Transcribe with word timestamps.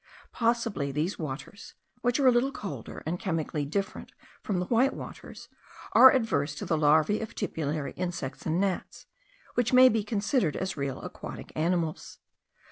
Possibly 0.31 0.91
these 0.91 1.19
waters, 1.19 1.75
which 2.01 2.19
are 2.19 2.25
a 2.25 2.31
little 2.31 2.51
colder, 2.51 3.03
and 3.05 3.19
chemically 3.19 3.65
different 3.65 4.11
from 4.41 4.57
the 4.57 4.65
white 4.65 4.95
waters, 4.95 5.47
are 5.91 6.09
adverse 6.11 6.55
to 6.55 6.65
the 6.65 6.75
larvae 6.75 7.19
of 7.21 7.35
tipulary 7.35 7.91
insects 7.95 8.47
and 8.47 8.59
gnats, 8.59 9.05
which 9.53 9.73
may 9.73 9.89
be 9.89 10.03
considered 10.03 10.55
as 10.57 10.75
real 10.75 11.03
aquatic 11.03 11.51
animals. 11.55 12.17